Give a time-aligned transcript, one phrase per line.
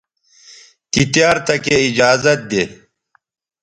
[0.91, 2.63] تی تیار تکے ایجازت دے